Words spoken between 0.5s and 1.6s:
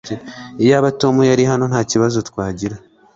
Iyaba Tom yari